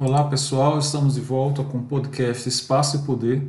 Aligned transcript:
Olá 0.00 0.22
pessoal, 0.22 0.78
estamos 0.78 1.14
de 1.14 1.20
volta 1.20 1.64
com 1.64 1.78
o 1.78 1.82
podcast 1.82 2.48
Espaço 2.48 2.98
e 2.98 3.02
Poder. 3.02 3.42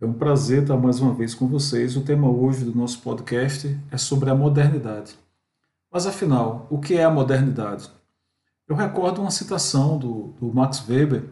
É 0.00 0.06
um 0.06 0.14
prazer 0.14 0.62
estar 0.62 0.78
mais 0.78 0.98
uma 1.00 1.12
vez 1.12 1.34
com 1.34 1.46
vocês. 1.46 1.98
O 1.98 2.00
tema 2.00 2.30
hoje 2.30 2.64
do 2.64 2.74
nosso 2.74 3.02
podcast 3.02 3.78
é 3.90 3.98
sobre 3.98 4.30
a 4.30 4.34
modernidade. 4.34 5.14
Mas 5.92 6.06
afinal, 6.06 6.66
o 6.70 6.78
que 6.78 6.94
é 6.94 7.04
a 7.04 7.10
modernidade? 7.10 7.90
Eu 8.66 8.74
recordo 8.74 9.20
uma 9.20 9.30
citação 9.30 9.98
do, 9.98 10.32
do 10.40 10.46
Max 10.46 10.82
Weber. 10.88 11.24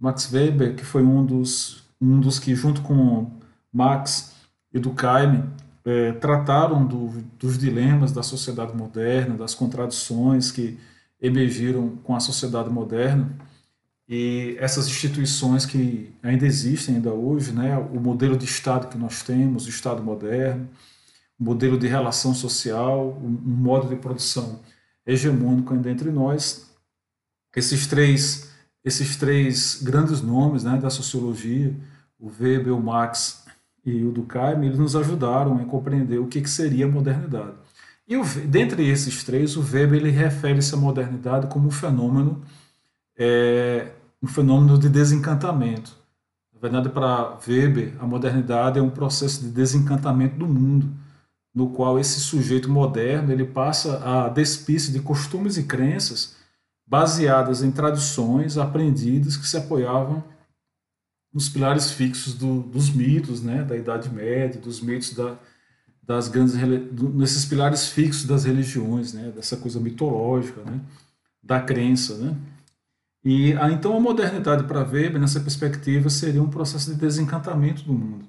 Max 0.00 0.32
Weber, 0.32 0.74
que 0.74 0.86
foi 0.86 1.02
um 1.02 1.22
dos, 1.22 1.84
um 2.00 2.18
dos 2.18 2.38
que, 2.38 2.54
junto 2.54 2.80
com 2.80 3.30
Max 3.70 4.34
e 4.72 4.78
Durkheim, 4.78 5.44
é, 5.84 6.12
trataram 6.12 6.86
do, 6.86 7.08
dos 7.38 7.58
dilemas 7.58 8.10
da 8.10 8.22
sociedade 8.22 8.74
moderna, 8.74 9.36
das 9.36 9.54
contradições 9.54 10.50
que 10.50 10.80
emergiram 11.20 11.90
com 12.02 12.16
a 12.16 12.20
sociedade 12.20 12.70
moderna 12.70 13.51
e 14.08 14.56
essas 14.58 14.86
instituições 14.86 15.64
que 15.64 16.12
ainda 16.22 16.44
existem 16.44 16.96
ainda 16.96 17.12
hoje, 17.12 17.52
né, 17.52 17.76
o 17.78 18.00
modelo 18.00 18.36
de 18.36 18.44
Estado 18.44 18.88
que 18.88 18.98
nós 18.98 19.22
temos, 19.22 19.66
o 19.66 19.68
Estado 19.68 20.02
moderno, 20.02 20.68
o 21.38 21.44
modelo 21.44 21.78
de 21.78 21.86
relação 21.86 22.34
social, 22.34 23.18
um, 23.22 23.28
modo 23.28 23.88
de 23.88 23.96
produção 23.96 24.60
hegemônico 25.06 25.72
ainda 25.72 25.90
entre 25.90 26.10
nós, 26.10 26.70
esses 27.54 27.86
três 27.86 28.50
esses 28.84 29.14
três 29.14 29.80
grandes 29.80 30.20
nomes 30.20 30.64
né, 30.64 30.76
da 30.76 30.90
sociologia, 30.90 31.72
o 32.18 32.28
Weber, 32.28 32.74
o 32.74 32.82
Marx 32.82 33.44
e 33.84 34.02
o 34.04 34.10
Durkheim, 34.10 34.64
eles 34.64 34.78
nos 34.78 34.96
ajudaram 34.96 35.56
a 35.56 35.64
compreender 35.64 36.18
o 36.18 36.26
que, 36.26 36.40
que 36.40 36.50
seria 36.50 36.86
a 36.86 36.88
modernidade. 36.88 37.54
E 38.08 38.16
o, 38.16 38.24
dentre 38.24 38.88
esses 38.88 39.22
três, 39.22 39.56
o 39.56 39.60
Weber 39.60 40.00
ele 40.00 40.10
refere-se 40.10 40.74
à 40.74 40.76
modernidade 40.76 41.46
como 41.46 41.68
um 41.68 41.70
fenômeno 41.70 42.42
é 43.16 43.92
um 44.22 44.26
fenômeno 44.26 44.78
de 44.78 44.88
desencantamento. 44.88 45.96
Na 46.54 46.60
verdade, 46.60 46.88
para 46.88 47.38
Weber, 47.46 47.96
a 47.98 48.06
modernidade 48.06 48.78
é 48.78 48.82
um 48.82 48.90
processo 48.90 49.42
de 49.42 49.50
desencantamento 49.50 50.36
do 50.36 50.46
mundo, 50.46 50.88
no 51.52 51.70
qual 51.70 51.98
esse 51.98 52.20
sujeito 52.20 52.70
moderno 52.70 53.32
ele 53.32 53.44
passa 53.44 53.98
a 54.04 54.28
despir-se 54.28 54.92
de 54.92 55.00
costumes 55.00 55.58
e 55.58 55.64
crenças 55.64 56.36
baseadas 56.86 57.62
em 57.62 57.70
tradições 57.70 58.56
aprendidas 58.56 59.36
que 59.36 59.46
se 59.46 59.56
apoiavam 59.56 60.22
nos 61.32 61.48
pilares 61.48 61.90
fixos 61.90 62.34
do, 62.34 62.60
dos 62.60 62.90
mitos, 62.90 63.42
né, 63.42 63.64
da 63.64 63.76
Idade 63.76 64.10
Média, 64.10 64.60
dos 64.60 64.80
mitos 64.80 65.14
da, 65.14 65.36
das 66.02 66.28
grandes 66.28 66.54
nesses 67.14 67.44
pilares 67.44 67.88
fixos 67.88 68.24
das 68.24 68.44
religiões, 68.44 69.14
né, 69.14 69.32
dessa 69.34 69.56
coisa 69.56 69.80
mitológica, 69.80 70.62
né, 70.62 70.80
da 71.42 71.60
crença, 71.60 72.16
né. 72.18 72.36
E 73.24 73.52
ah, 73.54 73.70
então 73.70 73.96
a 73.96 74.00
modernidade 74.00 74.64
para 74.64 74.80
Weber, 74.80 75.20
nessa 75.20 75.40
perspectiva, 75.40 76.10
seria 76.10 76.42
um 76.42 76.48
processo 76.48 76.92
de 76.92 76.98
desencantamento 76.98 77.84
do 77.84 77.92
mundo. 77.92 78.26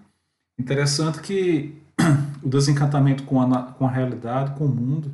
Interessante 0.57 1.19
que 1.19 1.81
o 2.43 2.49
desencantamento 2.49 3.23
com 3.23 3.41
a, 3.41 3.63
com 3.63 3.87
a 3.87 3.91
realidade, 3.91 4.55
com 4.57 4.65
o 4.65 4.69
mundo, 4.69 5.11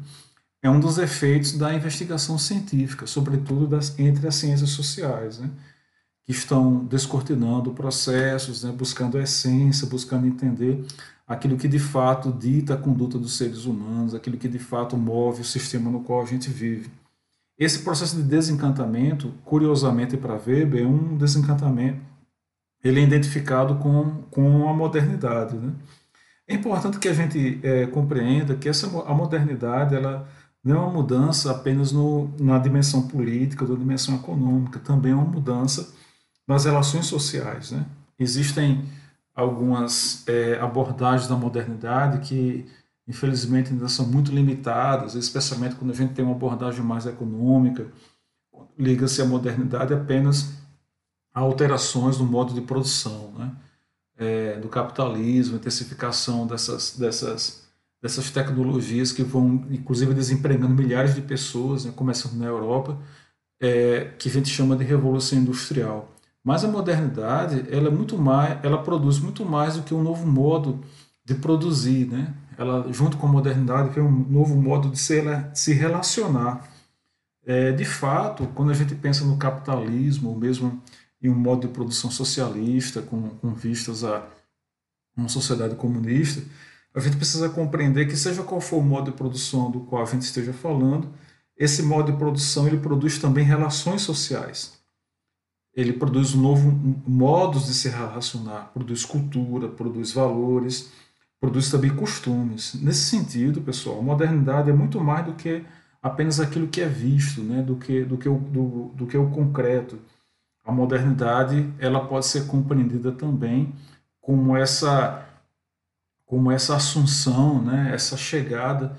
é 0.61 0.69
um 0.69 0.79
dos 0.79 0.97
efeitos 0.97 1.53
da 1.57 1.73
investigação 1.73 2.37
científica, 2.37 3.07
sobretudo 3.07 3.67
das, 3.67 3.97
entre 3.97 4.27
as 4.27 4.35
ciências 4.35 4.71
sociais, 4.71 5.39
né? 5.39 5.49
que 6.25 6.31
estão 6.31 6.85
descortinando 6.85 7.71
processos, 7.71 8.63
né? 8.63 8.71
buscando 8.71 9.17
a 9.17 9.23
essência, 9.23 9.87
buscando 9.87 10.27
entender 10.27 10.85
aquilo 11.25 11.57
que 11.57 11.67
de 11.67 11.79
fato 11.79 12.31
dita 12.31 12.73
a 12.73 12.77
conduta 12.77 13.17
dos 13.17 13.37
seres 13.37 13.65
humanos, 13.65 14.13
aquilo 14.13 14.37
que 14.37 14.47
de 14.47 14.59
fato 14.59 14.97
move 14.97 15.41
o 15.41 15.45
sistema 15.45 15.89
no 15.89 16.01
qual 16.01 16.21
a 16.21 16.25
gente 16.25 16.49
vive. 16.49 16.89
Esse 17.59 17.79
processo 17.79 18.15
de 18.15 18.23
desencantamento, 18.23 19.33
curiosamente 19.43 20.15
para 20.15 20.39
Weber, 20.39 20.83
é 20.83 20.87
um 20.87 21.17
desencantamento, 21.17 21.99
ele 22.81 23.01
é 23.01 23.03
identificado 23.03 23.75
com, 23.75 24.23
com 24.31 24.69
a 24.69 24.73
modernidade. 24.73 25.57
Né? 25.57 25.73
É 26.47 26.55
importante 26.55 26.97
que 26.97 27.09
a 27.09 27.13
gente 27.13 27.59
é, 27.61 27.85
compreenda 27.87 28.55
que 28.55 28.69
essa, 28.69 28.87
a 29.05 29.13
modernidade 29.13 29.93
ela 29.93 30.25
não 30.63 30.75
é 30.75 30.79
uma 30.79 30.89
mudança 30.91 31.51
apenas 31.51 31.91
no, 31.91 32.29
na 32.39 32.57
dimensão 32.57 33.07
política 33.07 33.65
na 33.65 33.75
dimensão 33.75 34.15
econômica, 34.15 34.79
também 34.79 35.11
é 35.11 35.15
uma 35.15 35.25
mudança 35.25 35.93
nas 36.47 36.63
relações 36.63 37.07
sociais. 37.07 37.71
Né? 37.71 37.85
Existem 38.17 38.85
algumas 39.35 40.25
é, 40.27 40.57
abordagens 40.61 41.27
da 41.27 41.35
modernidade 41.35 42.27
que 42.27 42.65
infelizmente 43.09 43.71
ainda 43.71 43.89
são 43.89 44.05
muito 44.05 44.31
limitadas, 44.31 45.15
especialmente 45.15 45.75
quando 45.75 45.89
a 45.89 45.95
gente 45.95 46.13
tem 46.13 46.23
uma 46.23 46.35
abordagem 46.35 46.83
mais 46.83 47.07
econômica, 47.07 47.87
liga-se 48.77 49.19
à 49.19 49.25
modernidade 49.25 49.93
apenas 49.95 50.53
a 51.33 51.39
alterações 51.39 52.19
no 52.19 52.25
modo 52.25 52.53
de 52.53 52.61
produção, 52.61 53.33
né? 53.37 53.51
É, 54.15 54.59
do 54.59 54.67
capitalismo, 54.67 55.55
intensificação 55.55 56.45
dessas, 56.45 56.97
dessas, 56.97 57.63
dessas 58.01 58.29
tecnologias 58.29 59.13
que 59.13 59.23
vão, 59.23 59.65
inclusive, 59.71 60.13
desempregando 60.13 60.73
milhares 60.73 61.15
de 61.15 61.21
pessoas, 61.21 61.85
né? 61.85 61.93
começando 61.95 62.33
na 62.33 62.45
Europa, 62.45 62.97
é, 63.61 64.13
que 64.19 64.27
a 64.27 64.31
gente 64.31 64.49
chama 64.49 64.75
de 64.75 64.83
revolução 64.83 65.39
industrial. 65.39 66.13
Mas 66.43 66.65
a 66.65 66.67
modernidade, 66.67 67.65
ela 67.71 67.87
é 67.87 67.91
muito 67.91 68.17
mais, 68.17 68.59
ela 68.61 68.83
produz 68.83 69.19
muito 69.19 69.45
mais 69.45 69.77
do 69.77 69.83
que 69.83 69.93
um 69.93 70.03
novo 70.03 70.27
modo 70.27 70.81
de 71.29 71.35
produzir, 71.35 72.07
né? 72.07 72.33
ela 72.57 72.91
junto 72.91 73.15
com 73.17 73.27
a 73.27 73.31
modernidade 73.31 73.93
foi 73.93 74.01
um 74.01 74.11
novo 74.11 74.59
modo 74.59 74.89
de 74.89 74.97
se, 74.97 75.21
se 75.53 75.73
relacionar. 75.73 76.67
É, 77.45 77.71
de 77.71 77.85
fato, 77.85 78.47
quando 78.55 78.71
a 78.71 78.73
gente 78.73 78.95
pensa 78.95 79.23
no 79.23 79.37
capitalismo, 79.37 80.29
ou 80.29 80.35
mesmo 80.35 80.81
em 81.21 81.29
um 81.29 81.35
modo 81.35 81.67
de 81.67 81.73
produção 81.73 82.09
socialista, 82.09 83.01
com, 83.03 83.29
com 83.29 83.53
vistas 83.53 84.03
a 84.03 84.27
uma 85.15 85.29
sociedade 85.29 85.75
comunista, 85.75 86.41
a 86.95 86.99
gente 86.99 87.17
precisa 87.17 87.47
compreender 87.47 88.07
que 88.07 88.17
seja 88.17 88.41
qual 88.41 88.59
for 88.59 88.77
o 88.77 88.83
modo 88.83 89.11
de 89.11 89.17
produção 89.17 89.69
do 89.69 89.81
qual 89.81 90.01
a 90.01 90.05
gente 90.05 90.23
esteja 90.23 90.51
falando, 90.51 91.13
esse 91.55 91.83
modo 91.83 92.11
de 92.11 92.17
produção 92.17 92.67
ele 92.67 92.77
produz 92.77 93.19
também 93.19 93.43
relações 93.43 94.01
sociais. 94.01 94.79
Ele 95.75 95.93
produz 95.93 96.33
um 96.33 96.41
novo 96.41 96.71
modos 97.07 97.67
de 97.67 97.73
se 97.73 97.87
relacionar, 97.87 98.71
produz 98.73 99.05
cultura, 99.05 99.67
produz 99.67 100.11
valores, 100.11 100.89
produz 101.39 101.71
também 101.71 101.95
costumes. 101.95 102.75
Nesse 102.75 103.03
sentido, 103.03 103.61
pessoal, 103.61 103.99
a 103.99 104.03
modernidade 104.03 104.69
é 104.69 104.73
muito 104.73 104.99
mais 104.99 105.25
do 105.25 105.33
que 105.33 105.63
apenas 106.01 106.39
aquilo 106.39 106.67
que 106.67 106.81
é 106.81 106.87
visto, 106.87 107.41
né? 107.41 107.61
do, 107.61 107.75
que, 107.75 108.03
do, 108.03 108.17
que 108.17 108.27
o, 108.27 108.37
do, 108.37 108.91
do 108.95 109.07
que 109.07 109.17
o 109.17 109.29
concreto. 109.29 109.99
A 110.65 110.71
modernidade 110.71 111.73
ela 111.79 112.05
pode 112.05 112.25
ser 112.25 112.45
compreendida 112.45 113.11
também 113.11 113.73
como 114.21 114.55
essa, 114.55 115.25
como 116.25 116.51
essa 116.51 116.75
assunção, 116.75 117.61
né? 117.61 117.91
essa 117.93 118.17
chegada 118.17 118.97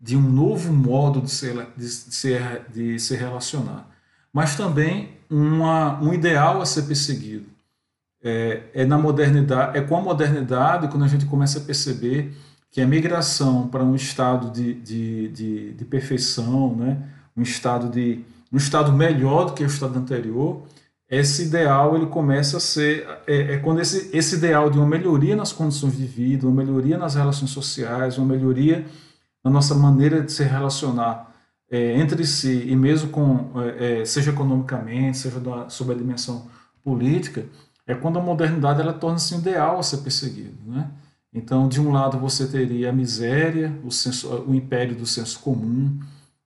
de 0.00 0.16
um 0.16 0.28
novo 0.28 0.72
modo 0.72 1.20
de 1.20 1.30
se, 1.30 1.52
de 1.76 1.88
se, 1.88 2.38
de 2.72 2.98
se 2.98 3.14
relacionar, 3.14 3.88
mas 4.32 4.56
também 4.56 5.16
uma, 5.30 6.00
um 6.00 6.12
ideal 6.12 6.60
a 6.60 6.66
ser 6.66 6.82
perseguido 6.82 7.51
é, 8.22 8.62
é, 8.72 8.84
na 8.84 8.96
modernidade, 8.96 9.76
é 9.76 9.80
com 9.80 9.96
a 9.96 10.00
modernidade 10.00 10.88
quando 10.88 11.04
a 11.04 11.08
gente 11.08 11.26
começa 11.26 11.58
a 11.58 11.62
perceber 11.62 12.32
que 12.70 12.80
a 12.80 12.86
migração 12.86 13.68
para 13.68 13.82
um 13.82 13.94
estado 13.94 14.50
de, 14.50 14.74
de, 14.74 15.28
de, 15.28 15.72
de, 15.72 15.84
perfeição, 15.84 16.74
né, 16.74 17.02
um 17.36 17.42
estado 17.42 17.90
de 17.90 18.24
um 18.52 18.56
estado 18.56 18.92
melhor 18.92 19.46
do 19.46 19.52
que 19.54 19.64
o 19.64 19.66
estado 19.66 19.98
anterior, 19.98 20.62
esse 21.10 21.42
ideal 21.42 21.96
ele 21.96 22.06
começa 22.06 22.58
a 22.58 22.60
ser 22.60 23.06
é, 23.26 23.54
é 23.54 23.58
quando 23.58 23.80
esse, 23.80 24.10
esse 24.16 24.36
ideal 24.36 24.70
de 24.70 24.78
uma 24.78 24.86
melhoria 24.86 25.34
nas 25.34 25.52
condições 25.52 25.96
de 25.96 26.06
vida, 26.06 26.46
uma 26.46 26.62
melhoria 26.62 26.96
nas 26.96 27.14
relações 27.14 27.50
sociais, 27.50 28.18
uma 28.18 28.26
melhoria 28.26 28.86
na 29.44 29.50
nossa 29.50 29.74
maneira 29.74 30.22
de 30.22 30.30
se 30.32 30.44
relacionar 30.44 31.34
é, 31.70 31.98
entre 31.98 32.24
si 32.26 32.64
e 32.68 32.76
mesmo 32.76 33.10
com 33.10 33.50
é, 33.60 34.00
é 34.00 34.04
seja 34.04 34.30
economicamente, 34.30 35.18
seja 35.18 35.40
da, 35.40 35.68
sob 35.68 35.92
a 35.92 35.96
dimensão 35.96 36.46
política, 36.84 37.46
é 37.86 37.94
quando 37.94 38.18
a 38.18 38.22
modernidade 38.22 38.80
ela 38.80 38.92
torna-se 38.92 39.34
ideal 39.34 39.78
a 39.78 39.82
ser 39.82 39.98
perseguido. 39.98 40.58
Né? 40.66 40.90
Então, 41.32 41.68
de 41.68 41.80
um 41.80 41.90
lado, 41.90 42.18
você 42.18 42.46
teria 42.46 42.90
a 42.90 42.92
miséria, 42.92 43.76
o, 43.84 43.90
senso, 43.90 44.28
o 44.46 44.54
império 44.54 44.94
do 44.94 45.06
senso 45.06 45.40
comum, 45.40 45.98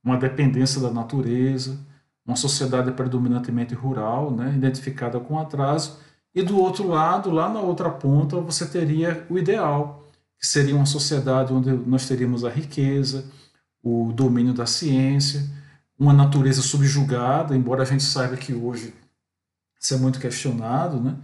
uma 0.03 0.17
dependência 0.17 0.81
da 0.81 0.91
natureza, 0.91 1.79
uma 2.25 2.37
sociedade 2.37 2.93
predominantemente 2.93 3.75
rural, 3.75 4.31
né, 4.31 4.53
identificada 4.55 5.19
com 5.19 5.39
atraso, 5.39 5.99
e 6.35 6.43
do 6.43 6.59
outro 6.59 6.87
lado, 6.87 7.31
lá 7.31 7.49
na 7.49 7.61
outra 7.61 7.89
ponta, 7.89 8.37
você 8.41 8.67
teria 8.67 9.27
o 9.31 9.39
ideal, 9.39 10.05
que 10.39 10.47
seria 10.47 10.77
uma 10.77 10.87
sociedade 10.87 11.53
onde 11.53 11.71
nós 11.71 12.07
teríamos 12.07 12.45
a 12.45 12.51
riqueza, 12.51 13.25
o 13.83 14.13
domínio 14.13 14.53
da 14.53 14.67
ciência, 14.67 15.43
uma 15.99 16.13
natureza 16.13 16.61
subjugada, 16.61 17.57
embora 17.57 17.83
a 17.83 17.87
gente 17.87 18.03
saiba 18.03 18.37
que 18.37 18.53
hoje 18.53 18.93
isso 19.81 19.95
é 19.95 19.97
muito 19.97 20.19
questionado, 20.19 21.01
né? 21.01 21.17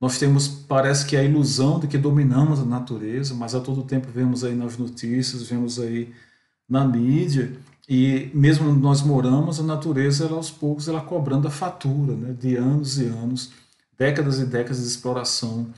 Nós 0.00 0.18
temos, 0.18 0.48
parece 0.48 1.04
que 1.04 1.16
a 1.16 1.22
ilusão 1.22 1.78
de 1.78 1.86
que 1.86 1.98
dominamos 1.98 2.58
a 2.58 2.64
natureza, 2.64 3.34
mas 3.34 3.54
a 3.54 3.60
todo 3.60 3.82
tempo 3.82 4.08
vemos 4.10 4.42
aí 4.42 4.54
nas 4.54 4.78
notícias, 4.78 5.42
vemos 5.42 5.78
aí 5.78 6.12
na 6.66 6.86
mídia, 6.86 7.52
e 7.86 8.30
mesmo 8.32 8.70
onde 8.70 8.80
nós 8.80 9.02
moramos, 9.02 9.60
a 9.60 9.62
natureza, 9.62 10.24
ela, 10.24 10.36
aos 10.36 10.50
poucos, 10.50 10.88
ela 10.88 11.00
cobrando 11.02 11.48
a 11.48 11.50
fatura 11.50 12.14
né, 12.14 12.32
de 12.32 12.56
anos 12.56 12.98
e 12.98 13.06
anos, 13.06 13.52
décadas 13.98 14.38
e 14.38 14.46
décadas 14.46 14.80
de 14.80 14.86
exploração 14.86 15.68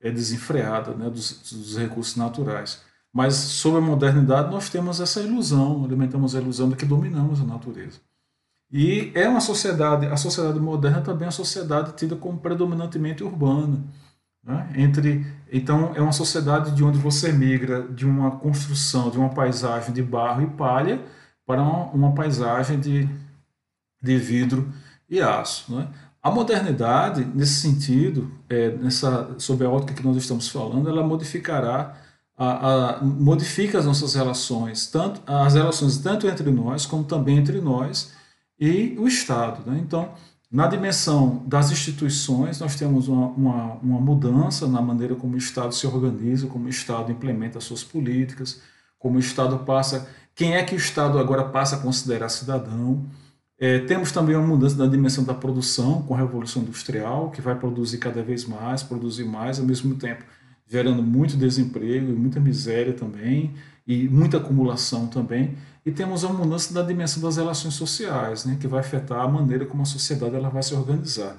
é, 0.00 0.10
desenfreada 0.10 0.92
né, 0.92 1.08
dos, 1.08 1.40
dos 1.50 1.78
recursos 1.78 2.16
naturais. 2.16 2.82
Mas 3.12 3.34
sob 3.34 3.78
a 3.78 3.80
modernidade 3.80 4.50
nós 4.50 4.68
temos 4.68 5.00
essa 5.00 5.20
ilusão, 5.20 5.84
alimentamos 5.84 6.34
a 6.34 6.40
ilusão 6.40 6.68
de 6.68 6.76
que 6.76 6.84
dominamos 6.84 7.40
a 7.40 7.44
natureza. 7.44 7.98
E 8.72 9.10
é 9.14 9.28
uma 9.28 9.40
sociedade, 9.40 10.06
a 10.06 10.16
sociedade 10.16 10.60
moderna 10.60 11.00
também 11.00 11.24
é 11.24 11.26
uma 11.26 11.32
sociedade 11.32 11.92
tida 11.94 12.14
como 12.14 12.38
predominantemente 12.38 13.24
urbana. 13.24 13.82
Né? 14.44 14.72
Entre, 14.76 15.26
então 15.52 15.92
é 15.94 16.00
uma 16.00 16.12
sociedade 16.12 16.70
de 16.70 16.84
onde 16.84 16.98
você 16.98 17.32
migra 17.32 17.82
de 17.82 18.06
uma 18.06 18.30
construção, 18.32 19.10
de 19.10 19.18
uma 19.18 19.30
paisagem 19.30 19.92
de 19.92 20.02
barro 20.02 20.42
e 20.42 20.46
palha 20.46 21.02
para 21.44 21.60
uma, 21.60 21.84
uma 21.86 22.14
paisagem 22.14 22.78
de, 22.78 23.08
de 24.00 24.16
vidro 24.18 24.72
e 25.08 25.20
aço. 25.20 25.74
Né? 25.74 25.88
A 26.22 26.30
modernidade, 26.30 27.24
nesse 27.24 27.54
sentido, 27.54 28.30
é, 28.48 28.70
nessa, 28.70 29.34
sob 29.38 29.64
a 29.64 29.68
ótica 29.68 29.94
que 29.94 30.06
nós 30.06 30.16
estamos 30.16 30.48
falando, 30.48 30.88
ela 30.88 31.02
modificará 31.02 31.96
a, 32.36 32.98
a, 32.98 33.04
modifica 33.04 33.78
as 33.78 33.84
nossas 33.84 34.14
relações, 34.14 34.86
tanto 34.86 35.20
as 35.26 35.54
relações 35.54 35.98
tanto 35.98 36.28
entre 36.28 36.50
nós 36.50 36.86
como 36.86 37.04
também 37.04 37.36
entre 37.36 37.60
nós 37.60 38.12
e 38.60 38.94
o 38.98 39.08
Estado. 39.08 39.68
Né? 39.68 39.80
Então, 39.82 40.12
na 40.50 40.66
dimensão 40.66 41.42
das 41.46 41.70
instituições, 41.70 42.60
nós 42.60 42.76
temos 42.76 43.08
uma, 43.08 43.28
uma, 43.28 43.72
uma, 43.74 44.00
mudança 44.00 44.66
na 44.66 44.82
maneira 44.82 45.14
como 45.14 45.34
o 45.34 45.38
Estado 45.38 45.74
se 45.74 45.86
organiza, 45.86 46.46
como 46.46 46.66
o 46.66 46.68
Estado 46.68 47.10
implementa 47.10 47.60
suas 47.60 47.82
políticas, 47.82 48.60
como 48.98 49.16
o 49.16 49.20
Estado 49.20 49.60
passa. 49.60 50.08
Quem 50.34 50.54
é 50.54 50.62
que 50.62 50.74
o 50.74 50.78
Estado 50.78 51.18
agora 51.18 51.44
passa 51.44 51.76
a 51.76 51.78
considerar 51.78 52.28
cidadão? 52.28 53.06
É, 53.58 53.78
temos 53.80 54.10
também 54.10 54.36
uma 54.36 54.46
mudança 54.46 54.76
na 54.76 54.86
dimensão 54.86 55.22
da 55.24 55.34
produção, 55.34 56.02
com 56.02 56.14
a 56.14 56.18
Revolução 56.18 56.62
Industrial, 56.62 57.30
que 57.30 57.40
vai 57.40 57.54
produzir 57.54 57.98
cada 57.98 58.22
vez 58.22 58.44
mais, 58.44 58.82
produzir 58.82 59.24
mais, 59.24 59.58
ao 59.58 59.66
mesmo 59.66 59.94
tempo 59.94 60.24
gerando 60.70 61.02
muito 61.02 61.36
desemprego 61.36 62.12
e 62.12 62.14
muita 62.14 62.38
miséria 62.38 62.92
também, 62.92 63.52
e 63.84 64.08
muita 64.08 64.36
acumulação 64.36 65.08
também. 65.08 65.56
E 65.84 65.90
temos 65.90 66.24
a 66.24 66.28
mudança 66.28 66.74
da 66.74 66.82
dimensão 66.82 67.22
das 67.22 67.36
relações 67.36 67.74
sociais, 67.74 68.44
né, 68.44 68.56
que 68.60 68.68
vai 68.68 68.80
afetar 68.80 69.20
a 69.20 69.28
maneira 69.28 69.64
como 69.64 69.82
a 69.82 69.86
sociedade 69.86 70.34
ela 70.34 70.50
vai 70.50 70.62
se 70.62 70.74
organizar. 70.74 71.36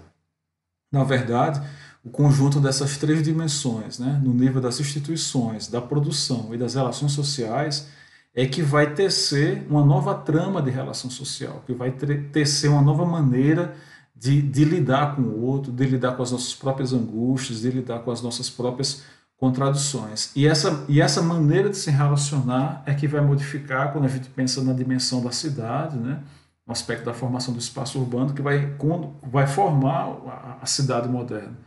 Na 0.92 1.04
verdade, 1.04 1.62
o 2.04 2.10
conjunto 2.10 2.60
dessas 2.60 2.98
três 2.98 3.22
dimensões, 3.22 4.00
né, 4.00 4.20
no 4.24 4.34
nível 4.34 4.60
das 4.60 4.80
instituições, 4.80 5.68
da 5.68 5.80
produção 5.80 6.54
e 6.54 6.58
das 6.58 6.74
relações 6.74 7.12
sociais, 7.12 7.88
é 8.34 8.46
que 8.46 8.64
vai 8.64 8.94
tecer 8.94 9.66
uma 9.70 9.86
nova 9.86 10.16
trama 10.16 10.62
de 10.62 10.72
relação 10.72 11.10
social, 11.10 11.64
que 11.66 11.74
vai 11.74 11.92
tecer 11.92 12.70
uma 12.70 12.82
nova 12.82 13.06
maneira 13.06 13.76
de, 14.16 14.42
de 14.42 14.64
lidar 14.64 15.16
com 15.16 15.22
o 15.22 15.42
outro, 15.44 15.72
de 15.72 15.86
lidar 15.86 16.16
com 16.16 16.24
as 16.24 16.32
nossas 16.32 16.54
próprias 16.54 16.94
angústias, 16.94 17.62
de 17.62 17.70
lidar 17.70 18.00
com 18.00 18.12
as 18.12 18.22
nossas 18.22 18.50
próprias 18.50 19.04
contradições. 19.42 20.32
E 20.36 20.48
essa, 20.48 20.86
e 20.88 21.02
essa 21.02 21.20
maneira 21.20 21.68
de 21.68 21.76
se 21.76 21.90
relacionar 21.90 22.84
é 22.86 22.94
que 22.94 23.08
vai 23.08 23.22
modificar 23.22 23.92
quando 23.92 24.06
a 24.06 24.08
gente 24.08 24.30
pensa 24.30 24.64
na 24.64 24.72
dimensão 24.72 25.20
da 25.20 25.32
cidade, 25.32 25.98
né? 25.98 26.20
no 26.66 26.72
aspecto 26.72 27.04
da 27.04 27.12
formação 27.12 27.52
do 27.52 27.60
espaço 27.60 27.98
urbano, 27.98 28.36
que 28.36 28.42
vai, 28.42 28.76
quando, 28.78 29.16
vai 29.24 29.48
formar 29.48 30.16
a, 30.28 30.58
a 30.62 30.66
cidade 30.68 31.10
moderna. 31.10 31.58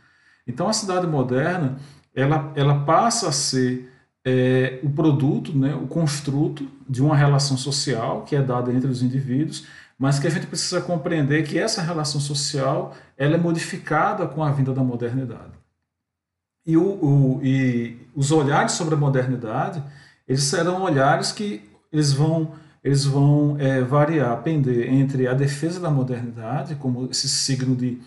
Então, 0.47 0.69
a 0.69 0.73
cidade 0.73 1.05
moderna 1.09 1.76
ela, 2.15 2.53
ela 2.55 2.85
passa 2.85 3.29
a 3.29 3.32
ser 3.32 3.93
é, 4.25 4.79
o 4.85 4.91
produto, 4.91 5.53
né, 5.53 5.75
o 5.75 5.88
construto 5.88 6.71
de 6.88 7.03
uma 7.03 7.17
relação 7.17 7.56
social 7.56 8.23
que 8.23 8.37
é 8.37 8.41
dada 8.41 8.73
entre 8.73 8.88
os 8.88 9.03
indivíduos, 9.03 9.67
mas 9.99 10.21
que 10.21 10.29
a 10.29 10.31
gente 10.31 10.47
precisa 10.47 10.81
compreender 10.81 11.43
que 11.43 11.59
essa 11.59 11.82
relação 11.82 12.21
social 12.21 12.94
ela 13.19 13.35
é 13.35 13.38
modificada 13.38 14.29
com 14.29 14.44
a 14.44 14.53
vinda 14.53 14.73
da 14.73 14.85
modernidade. 14.85 15.63
E, 16.66 16.76
o, 16.76 16.82
o, 16.82 17.40
e 17.43 17.96
os 18.14 18.31
olhares 18.31 18.72
sobre 18.72 18.94
a 18.94 18.99
modernidade, 18.99 19.82
eles 20.26 20.44
serão 20.44 20.82
olhares 20.82 21.32
que 21.32 21.62
eles 21.93 22.12
vão, 22.12 22.52
eles 22.82 23.05
vão 23.05 23.56
é, 23.58 23.82
variar, 23.82 24.43
pender 24.43 24.93
entre 24.93 25.26
a 25.26 25.34
defesa 25.34 25.78
da 25.78 25.90
modernidade, 25.90 26.75
como 26.76 27.08
esse 27.11 27.28
signo 27.28 27.76
de, 27.76 28.00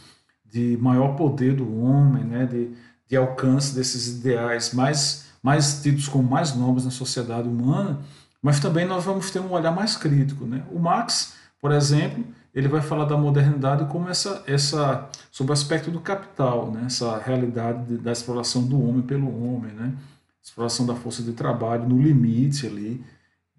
de 0.46 0.78
maior 0.82 1.16
poder 1.16 1.56
do 1.56 1.82
homem, 1.82 2.24
né, 2.24 2.46
de, 2.46 2.72
de 3.08 3.16
alcance 3.16 3.76
desses 3.76 4.08
ideais 4.08 4.74
mais, 4.74 5.26
mais 5.42 5.82
tidos 5.82 6.08
como 6.08 6.28
mais 6.28 6.56
nobres 6.56 6.86
na 6.86 6.92
sociedade 6.92 7.48
humana, 7.48 8.00
mas 8.42 8.60
também 8.60 8.86
nós 8.86 9.04
vamos 9.04 9.30
ter 9.32 9.40
um 9.40 9.52
olhar 9.52 9.72
mais 9.72 9.96
crítico. 9.96 10.46
Né? 10.46 10.64
O 10.72 10.80
Marx, 10.80 11.34
por 11.62 11.72
exemplo, 11.72 12.24
ele 12.58 12.68
vai 12.68 12.82
falar 12.82 13.06
da 13.06 13.16
modernidade 13.16 13.86
como 13.86 14.10
essa, 14.10 14.42
essa 14.48 15.08
sobre 15.30 15.52
o 15.52 15.54
aspecto 15.54 15.92
do 15.92 16.00
capital, 16.00 16.72
né? 16.72 16.86
essa 16.88 17.16
realidade 17.20 17.86
de, 17.86 17.98
da 18.00 18.12
exploração 18.12 18.64
do 18.64 18.82
homem 18.82 19.04
pelo 19.04 19.28
homem, 19.28 19.72
né? 19.74 19.94
exploração 20.42 20.84
da 20.84 20.96
força 20.96 21.22
de 21.22 21.34
trabalho 21.34 21.88
no 21.88 22.02
limite 22.02 22.66
ali. 22.66 23.06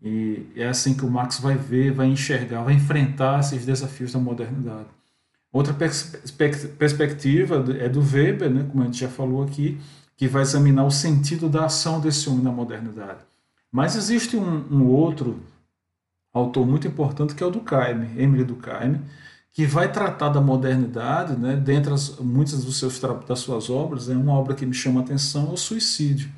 E 0.03 0.49
é 0.57 0.67
assim 0.67 0.95
que 0.95 1.05
o 1.05 1.11
Marx 1.11 1.39
vai 1.39 1.55
ver, 1.55 1.93
vai 1.93 2.09
enxergar, 2.09 2.65
vai 2.65 2.75
enfrentar 2.75 3.39
esses 3.39 3.65
desafios 3.65 4.13
da 4.13 4.19
modernidade. 4.19 4.89
Outra 5.53 5.73
pers 5.73 6.17
perspectiva 6.77 7.65
é 7.79 7.89
do 7.89 8.01
Weber, 8.01 8.51
né, 8.51 8.67
como 8.69 8.83
a 8.83 8.87
gente 8.87 8.99
já 8.99 9.09
falou 9.09 9.45
aqui, 9.45 9.79
que 10.17 10.27
vai 10.27 10.43
examinar 10.43 10.85
o 10.85 10.91
sentido 10.91 11.49
da 11.49 11.67
ação 11.67 12.01
desse 12.01 12.29
homem 12.29 12.43
na 12.43 12.51
modernidade. 12.51 13.21
Mas 13.71 13.95
existe 13.95 14.37
um, 14.37 14.65
um 14.73 14.87
outro 14.89 15.41
autor 16.33 16.67
muito 16.67 16.87
importante, 16.87 17.35
que 17.35 17.43
é 17.43 17.47
o 17.47 17.51
Durkheim, 17.51 18.17
Emile 18.17 18.45
Durkheim, 18.45 19.01
que 19.53 19.67
vai 19.67 19.91
tratar 19.91 20.29
da 20.29 20.41
modernidade, 20.41 21.37
né, 21.37 21.57
dentre 21.57 21.93
as, 21.93 22.19
muitas 22.19 22.65
dos 22.65 22.79
seus, 22.79 23.01
das 23.27 23.41
suas 23.41 23.69
obras, 23.71 24.09
é 24.09 24.15
uma 24.15 24.33
obra 24.33 24.55
que 24.55 24.67
me 24.67 24.75
chama 24.75 25.01
a 25.01 25.05
atenção, 25.05 25.49
é 25.49 25.53
o 25.53 25.57
Suicídio, 25.57 26.31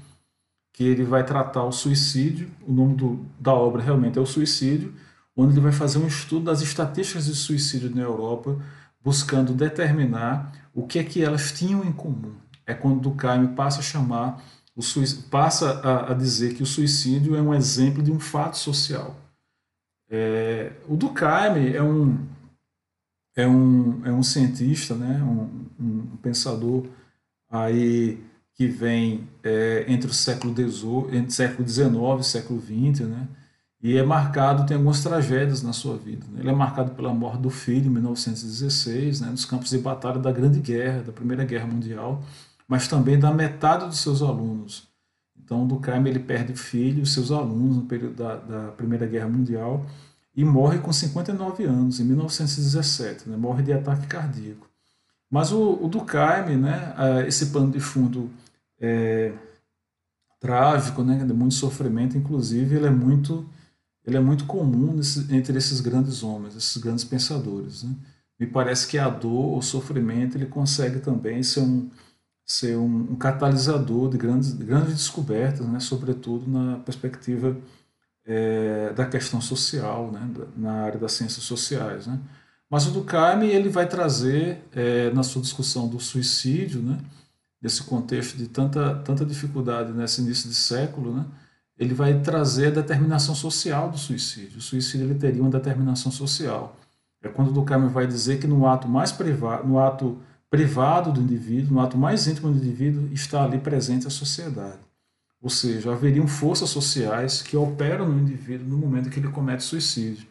que 0.73 0.85
ele 0.85 1.05
vai 1.05 1.25
tratar 1.25 1.65
o 1.65 1.73
suicídio, 1.73 2.51
o 2.67 2.73
nome 2.73 2.95
do, 2.95 3.27
da 3.39 3.53
obra 3.53 3.83
realmente 3.83 4.19
é 4.19 4.21
o 4.23 4.27
Suicídio, 4.27 4.95
onde 5.37 5.53
ele 5.53 5.61
vai 5.61 5.73
fazer 5.73 5.99
um 5.99 6.07
estudo 6.07 6.47
das 6.47 6.63
estatísticas 6.63 7.27
de 7.27 7.35
suicídio 7.35 7.95
na 7.95 8.01
Europa, 8.01 8.59
buscando 9.03 9.53
determinar 9.53 10.53
o 10.75 10.87
que 10.87 10.99
é 10.99 11.05
que 11.05 11.23
elas 11.23 11.53
tinham 11.53 11.85
em 11.85 11.93
comum. 11.93 12.33
É 12.67 12.73
quando 12.73 13.01
Durkheim 13.01 13.49
passa 13.49 13.81
a 13.81 13.83
chamar, 13.83 14.43
o 14.75 14.81
passa 15.31 15.81
a, 15.81 16.13
a 16.13 16.15
dizer 16.15 16.55
que 16.55 16.63
o 16.63 16.67
suicídio 16.67 17.35
é 17.35 17.43
um 17.43 17.53
exemplo 17.53 18.03
de 18.03 18.11
um 18.11 18.19
fato 18.19 18.57
social 18.57 19.17
é, 20.11 20.73
o 20.89 20.97
Durkheim 20.97 21.73
é 21.73 21.83
um, 21.83 22.19
é 23.37 23.47
um, 23.47 24.05
é 24.05 24.13
um 24.13 24.23
cientista, 24.23 24.95
né, 24.95 25.23
um, 25.23 25.67
um 25.79 26.17
pensador 26.17 26.85
aí 27.49 28.19
que 28.55 28.67
vem 28.67 29.29
é, 29.43 29.85
entre 29.89 30.11
o 30.11 30.13
século 30.13 30.53
XVIII, 30.53 31.17
entre 31.17 31.31
século 31.31 31.67
XIX 31.67 31.91
e 32.21 32.25
século 32.25 32.61
XX, 32.61 33.07
né, 33.07 33.29
e 33.83 33.97
é 33.97 34.03
marcado, 34.03 34.67
tem 34.67 34.77
algumas 34.77 35.03
tragédias 35.03 35.63
na 35.63 35.73
sua 35.73 35.97
vida. 35.97 36.27
Né? 36.31 36.41
Ele 36.41 36.51
é 36.51 36.55
marcado 36.55 36.91
pela 36.91 37.15
morte 37.15 37.41
do 37.41 37.49
filho 37.49 37.87
em 37.87 37.91
1916, 37.91 39.21
né, 39.21 39.29
nos 39.31 39.45
campos 39.45 39.71
de 39.71 39.79
batalha 39.79 40.19
da 40.19 40.33
Grande 40.33 40.61
Guerra, 40.61 41.03
da 41.03 41.13
Primeira 41.13 41.45
Guerra 41.45 41.67
Mundial, 41.67 42.23
mas 42.67 42.89
também 42.89 43.19
da 43.19 43.33
metade 43.33 43.87
dos 43.87 43.99
seus 43.99 44.23
alunos. 44.23 44.90
Então, 45.51 45.67
Durkheim 45.67 46.07
ele 46.07 46.21
perde 46.21 46.53
o 46.53 46.57
filho, 46.57 47.05
seus 47.05 47.33
alunos 47.33 47.79
no 47.79 47.83
período 47.83 48.15
da, 48.15 48.37
da 48.37 48.69
Primeira 48.71 49.05
Guerra 49.05 49.29
Mundial 49.29 49.85
e 50.33 50.45
morre 50.45 50.79
com 50.79 50.93
59 50.93 51.65
anos, 51.65 51.99
em 51.99 52.05
1917, 52.05 53.29
né? 53.29 53.37
morre 53.37 53.65
de 53.65 53.73
ataque 53.73 54.07
cardíaco. 54.07 54.71
Mas 55.29 55.51
o, 55.51 55.73
o 55.83 55.89
Durkheim, 55.89 56.57
né, 56.57 56.95
esse 57.27 57.47
pano 57.47 57.73
de 57.73 57.81
fundo 57.81 58.31
é, 58.79 59.33
trágico, 60.39 61.03
né, 61.03 61.25
de 61.25 61.33
muito 61.33 61.55
sofrimento, 61.55 62.17
inclusive, 62.17 62.77
ele 62.77 62.87
é 62.87 62.91
muito, 62.91 63.45
ele 64.07 64.17
é 64.17 64.21
muito 64.21 64.45
comum 64.45 64.93
nesse, 64.95 65.35
entre 65.35 65.59
esses 65.59 65.81
grandes 65.81 66.23
homens, 66.23 66.55
esses 66.55 66.77
grandes 66.77 67.03
pensadores. 67.03 67.83
Né? 67.83 67.93
Me 68.39 68.47
parece 68.47 68.87
que 68.87 68.99
a 68.99 69.09
dor, 69.09 69.59
o 69.59 69.63
sofrimento, 69.63 70.39
ele 70.39 70.47
consegue 70.47 71.01
também 71.01 71.43
ser 71.43 71.61
um, 71.61 71.91
ser 72.51 72.77
um, 72.77 73.13
um 73.13 73.15
catalisador 73.15 74.11
de 74.11 74.19
grandes, 74.19 74.59
de 74.59 74.65
grandes 74.65 74.93
descobertas, 74.95 75.65
né? 75.69 75.79
sobretudo 75.79 76.51
na 76.51 76.79
perspectiva 76.81 77.57
é, 78.27 78.93
da 78.93 79.07
questão 79.07 79.41
social, 79.41 80.11
né? 80.11 80.29
na 80.57 80.73
área 80.83 80.99
das 80.99 81.13
ciências 81.13 81.45
sociais. 81.45 82.09
Né? 82.09 82.19
Mas 82.69 82.89
o 82.89 82.91
Durkheim 82.91 83.45
ele 83.45 83.69
vai 83.69 83.87
trazer, 83.87 84.65
é, 84.73 85.13
na 85.13 85.23
sua 85.23 85.41
discussão 85.41 85.87
do 85.87 86.01
suicídio, 86.01 86.83
né? 86.83 86.99
desse 87.63 87.85
contexto 87.85 88.37
de 88.37 88.49
tanta, 88.49 88.97
tanta 88.97 89.25
dificuldade 89.25 89.93
nesse 89.93 90.21
início 90.21 90.49
de 90.49 90.57
século, 90.57 91.15
né? 91.15 91.27
ele 91.79 91.95
vai 91.95 92.21
trazer 92.21 92.67
a 92.67 92.83
determinação 92.83 93.33
social 93.33 93.93
do 93.93 93.97
suicídio. 93.97 94.59
O 94.59 94.61
suicídio 94.61 95.07
ele 95.07 95.15
teria 95.15 95.41
uma 95.41 95.53
determinação 95.53 96.11
social. 96.11 96.77
É 97.23 97.29
quando 97.29 97.51
o 97.51 97.53
Durkheim 97.53 97.87
vai 97.87 98.09
dizer 98.09 98.41
que 98.41 98.49
no 98.49 98.67
ato 98.67 98.89
mais 98.89 99.13
privado, 99.13 99.69
no 99.69 99.79
ato 99.79 100.21
privado 100.51 101.13
do 101.13 101.21
indivíduo, 101.21 101.75
no 101.75 101.81
ato 101.81 101.97
mais 101.97 102.27
íntimo 102.27 102.51
do 102.51 102.59
indivíduo, 102.59 103.09
está 103.13 103.45
ali 103.45 103.59
presente 103.59 104.07
a 104.07 104.11
sociedade. 104.11 104.81
Ou 105.41 105.49
seja, 105.49 105.93
haveriam 105.93 106.27
forças 106.27 106.69
sociais 106.69 107.41
que 107.41 107.57
operam 107.57 108.09
no 108.09 108.21
indivíduo 108.21 108.69
no 108.69 108.77
momento 108.77 109.09
que 109.09 109.21
ele 109.21 109.29
comete 109.29 109.63
suicídio. 109.63 110.27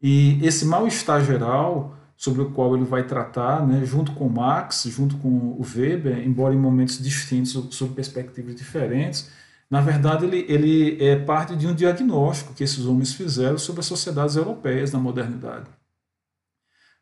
E 0.00 0.38
esse 0.46 0.64
mal-estar 0.64 1.24
geral, 1.24 1.96
sobre 2.16 2.42
o 2.42 2.50
qual 2.50 2.76
ele 2.76 2.84
vai 2.84 3.02
tratar, 3.06 3.66
né, 3.66 3.82
junto 3.84 4.12
com 4.12 4.28
Marx, 4.28 4.84
junto 4.88 5.16
com 5.16 5.28
o 5.28 5.62
Weber, 5.62 6.18
embora 6.18 6.54
em 6.54 6.58
momentos 6.58 6.98
distintos, 6.98 7.52
sob 7.70 7.94
perspectivas 7.94 8.54
diferentes, 8.54 9.30
na 9.70 9.80
verdade 9.80 10.26
ele, 10.26 10.44
ele 10.46 11.02
é 11.02 11.16
parte 11.16 11.56
de 11.56 11.66
um 11.66 11.74
diagnóstico 11.74 12.52
que 12.52 12.62
esses 12.62 12.84
homens 12.84 13.14
fizeram 13.14 13.56
sobre 13.56 13.80
as 13.80 13.86
sociedades 13.86 14.36
europeias 14.36 14.92
na 14.92 14.98
modernidade. 14.98 15.66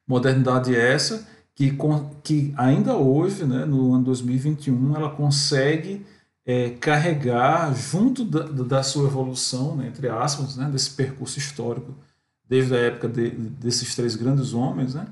Modernidade 0.06 0.74
essa 0.74 1.26
que, 1.58 1.76
que 2.22 2.54
ainda 2.56 2.96
hoje, 2.96 3.44
né, 3.44 3.64
no 3.64 3.92
ano 3.92 4.04
2021, 4.04 4.94
ela 4.94 5.10
consegue 5.10 6.06
é, 6.46 6.70
carregar 6.70 7.74
junto 7.74 8.24
da, 8.24 8.44
da 8.44 8.82
sua 8.84 9.08
evolução, 9.08 9.74
né, 9.74 9.88
entre 9.88 10.08
aspas, 10.08 10.56
né, 10.56 10.70
desse 10.70 10.90
percurso 10.90 11.36
histórico, 11.36 11.92
desde 12.48 12.76
a 12.76 12.78
época 12.78 13.08
de, 13.08 13.30
desses 13.30 13.92
três 13.96 14.14
grandes 14.14 14.54
homens, 14.54 14.94
né, 14.94 15.08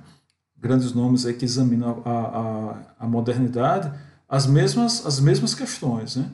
grandes 0.56 0.92
nomes 0.92 1.26
aí 1.26 1.34
que 1.34 1.44
examinam 1.44 2.00
a, 2.04 2.10
a, 2.10 2.76
a 3.00 3.08
modernidade, 3.08 3.92
as 4.28 4.46
mesmas, 4.46 5.04
as 5.04 5.18
mesmas 5.18 5.52
questões. 5.52 6.14
Né? 6.14 6.30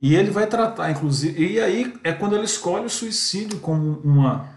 E 0.00 0.14
ele 0.14 0.30
vai 0.30 0.46
tratar, 0.46 0.92
inclusive, 0.92 1.44
e 1.44 1.58
aí 1.58 1.92
é 2.04 2.12
quando 2.12 2.36
ele 2.36 2.44
escolhe 2.44 2.86
o 2.86 2.90
suicídio 2.90 3.58
como 3.58 3.98
uma, 4.04 4.48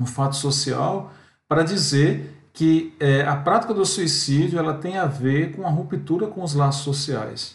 um 0.00 0.06
fato 0.06 0.34
social 0.34 1.12
para 1.46 1.62
dizer 1.62 2.37
que 2.58 2.92
é, 2.98 3.22
a 3.22 3.36
prática 3.36 3.72
do 3.72 3.86
suicídio 3.86 4.58
ela 4.58 4.74
tem 4.74 4.98
a 4.98 5.06
ver 5.06 5.52
com 5.54 5.64
a 5.64 5.70
ruptura 5.70 6.26
com 6.26 6.42
os 6.42 6.54
laços 6.54 6.82
sociais. 6.82 7.54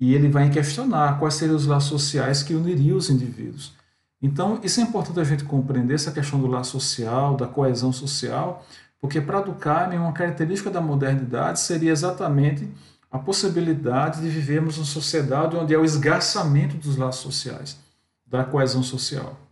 E 0.00 0.14
ele 0.14 0.30
vai 0.30 0.48
questionar 0.48 1.18
quais 1.18 1.34
seriam 1.34 1.54
os 1.54 1.66
laços 1.66 1.90
sociais 1.90 2.42
que 2.42 2.54
uniriam 2.54 2.96
os 2.96 3.10
indivíduos. 3.10 3.74
Então, 4.22 4.58
isso 4.62 4.80
é 4.80 4.82
importante 4.82 5.20
a 5.20 5.24
gente 5.24 5.44
compreender, 5.44 5.92
essa 5.92 6.10
questão 6.10 6.40
do 6.40 6.46
laço 6.46 6.80
social, 6.80 7.36
da 7.36 7.46
coesão 7.46 7.92
social, 7.92 8.64
porque 8.98 9.20
para 9.20 9.42
Durkheim, 9.42 9.98
uma 9.98 10.14
característica 10.14 10.70
da 10.70 10.80
modernidade 10.80 11.60
seria 11.60 11.92
exatamente 11.92 12.66
a 13.10 13.18
possibilidade 13.18 14.22
de 14.22 14.28
vivermos 14.30 14.78
uma 14.78 14.86
sociedade 14.86 15.54
onde 15.54 15.74
é 15.74 15.78
o 15.78 15.84
esgarçamento 15.84 16.78
dos 16.78 16.96
laços 16.96 17.20
sociais, 17.20 17.76
da 18.26 18.42
coesão 18.42 18.82
social. 18.82 19.43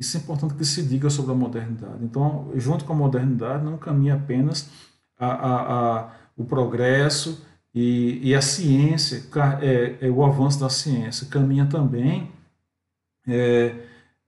Isso 0.00 0.16
é 0.16 0.20
importante 0.20 0.54
que 0.54 0.64
se 0.64 0.82
diga 0.82 1.10
sobre 1.10 1.32
a 1.32 1.34
modernidade. 1.34 2.02
Então, 2.02 2.50
junto 2.56 2.86
com 2.86 2.94
a 2.94 2.96
modernidade, 2.96 3.62
não 3.62 3.76
caminha 3.76 4.14
apenas 4.14 4.70
a, 5.18 5.26
a, 5.26 5.98
a 5.98 6.10
o 6.34 6.44
progresso 6.44 7.44
e, 7.74 8.18
e, 8.22 8.34
a 8.34 8.40
ciência, 8.40 9.22
é, 9.60 9.98
é, 10.00 10.10
o 10.10 10.24
avanço 10.24 10.58
da 10.58 10.70
ciência, 10.70 11.26
caminha 11.26 11.66
também 11.66 12.32
é, 13.28 13.74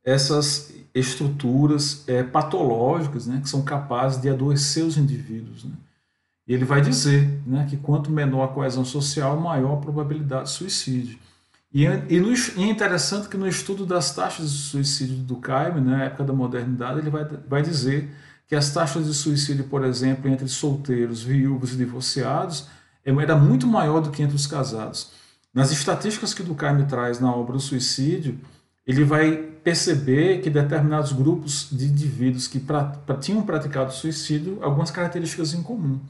essas 0.04 0.74
estruturas 0.94 2.06
é, 2.06 2.22
patológicas 2.22 3.26
né, 3.26 3.40
que 3.42 3.48
são 3.48 3.62
capazes 3.62 4.20
de 4.20 4.28
adoecer 4.28 4.84
os 4.84 4.98
indivíduos. 4.98 5.64
Né? 5.64 5.72
Ele 6.46 6.66
vai 6.66 6.82
dizer 6.82 7.40
né, 7.46 7.66
que 7.68 7.78
quanto 7.78 8.10
menor 8.10 8.44
a 8.44 8.48
coesão 8.48 8.84
social, 8.84 9.40
maior 9.40 9.78
a 9.78 9.80
probabilidade 9.80 10.44
de 10.44 10.50
suicídio. 10.50 11.18
E, 11.72 11.84
e, 11.84 12.20
no, 12.20 12.32
e, 12.32 12.62
é 12.62 12.66
interessante 12.66 13.28
que 13.28 13.36
no 13.36 13.48
estudo 13.48 13.86
das 13.86 14.14
taxas 14.14 14.52
de 14.52 14.58
suicídio 14.58 15.16
do 15.16 15.36
Caime, 15.36 15.80
né, 15.80 15.96
na 15.96 16.04
época 16.04 16.24
da 16.24 16.32
modernidade, 16.32 16.98
ele 16.98 17.08
vai, 17.08 17.24
vai 17.24 17.62
dizer 17.62 18.10
que 18.46 18.54
as 18.54 18.70
taxas 18.72 19.06
de 19.06 19.14
suicídio, 19.14 19.64
por 19.64 19.82
exemplo, 19.82 20.30
entre 20.30 20.46
solteiros, 20.48 21.22
viúvos 21.22 21.72
e 21.72 21.76
divorciados, 21.76 22.68
é, 23.04 23.10
era 23.10 23.34
muito 23.34 23.66
maior 23.66 24.00
do 24.00 24.10
que 24.10 24.22
entre 24.22 24.36
os 24.36 24.46
casados. 24.46 25.12
Nas 25.54 25.70
estatísticas 25.70 26.34
que 26.34 26.42
o 26.42 26.44
Durkheim 26.44 26.84
traz 26.86 27.20
na 27.20 27.34
obra 27.34 27.56
O 27.56 27.60
Suicídio, 27.60 28.38
ele 28.86 29.04
vai 29.04 29.36
perceber 29.36 30.40
que 30.40 30.50
determinados 30.50 31.12
grupos 31.12 31.68
de 31.70 31.86
indivíduos 31.86 32.48
que 32.48 32.58
pra, 32.58 32.84
pra, 32.84 33.16
tinham 33.16 33.42
praticado 33.42 33.92
suicídio, 33.92 34.58
algumas 34.62 34.90
características 34.90 35.54
em 35.54 35.62
comum. 35.62 36.00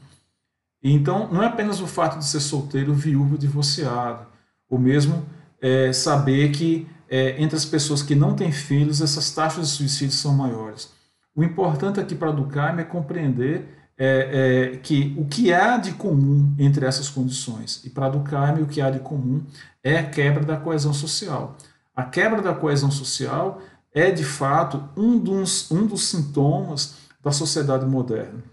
então, 0.83 1.31
não 1.31 1.43
é 1.43 1.47
apenas 1.47 1.79
o 1.79 1.87
fato 1.87 2.17
de 2.17 2.25
ser 2.25 2.39
solteiro, 2.39 2.93
viúvo, 2.93 3.37
divorciado, 3.37 4.25
ou 4.69 4.79
mesmo 4.79 5.25
é, 5.63 5.93
saber 5.93 6.51
que 6.51 6.85
é, 7.09 7.41
entre 7.41 7.55
as 7.55 7.63
pessoas 7.63 8.03
que 8.03 8.13
não 8.13 8.35
têm 8.35 8.51
filhos, 8.51 9.01
essas 9.01 9.31
taxas 9.31 9.69
de 9.69 9.73
suicídio 9.75 10.15
são 10.15 10.33
maiores. 10.33 10.91
O 11.33 11.41
importante 11.41 12.01
aqui 12.01 12.13
para 12.13 12.31
Durkheim 12.31 12.79
é 12.79 12.83
compreender 12.83 13.69
é, 13.97 14.73
é, 14.73 14.77
que 14.77 15.15
o 15.17 15.25
que 15.25 15.53
há 15.53 15.77
de 15.77 15.93
comum 15.93 16.53
entre 16.59 16.85
essas 16.85 17.09
condições. 17.09 17.81
E 17.85 17.89
para 17.89 18.09
Durkheim, 18.09 18.61
o 18.61 18.67
que 18.67 18.81
há 18.81 18.89
de 18.89 18.99
comum 18.99 19.41
é 19.81 19.99
a 19.99 20.09
quebra 20.09 20.43
da 20.43 20.57
coesão 20.57 20.93
social. 20.93 21.55
A 21.95 22.03
quebra 22.03 22.41
da 22.41 22.53
coesão 22.53 22.91
social 22.91 23.61
é, 23.93 24.11
de 24.11 24.23
fato, 24.25 24.83
um 24.97 25.17
dos, 25.17 25.71
um 25.71 25.85
dos 25.85 26.09
sintomas 26.09 26.95
da 27.23 27.31
sociedade 27.31 27.85
moderna. 27.85 28.43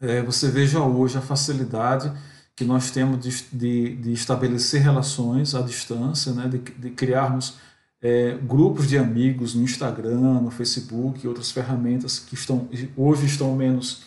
É, 0.00 0.20
você 0.22 0.50
veja 0.50 0.80
hoje 0.80 1.16
a 1.16 1.20
facilidade 1.20 2.10
que 2.56 2.64
nós 2.64 2.90
temos 2.90 3.20
de, 3.20 3.44
de, 3.52 3.96
de 3.96 4.12
estabelecer 4.12 4.80
relações 4.80 5.54
à 5.54 5.62
distância, 5.62 6.32
né, 6.32 6.48
de, 6.48 6.58
de 6.58 6.90
criarmos 6.90 7.56
é, 8.00 8.36
grupos 8.42 8.88
de 8.88 8.98
amigos 8.98 9.54
no 9.54 9.62
Instagram, 9.62 10.40
no 10.40 10.50
Facebook 10.50 11.24
e 11.24 11.28
outras 11.28 11.50
ferramentas 11.50 12.18
que 12.18 12.34
estão, 12.34 12.68
hoje 12.96 13.26
estão 13.26 13.56
menos, 13.56 14.02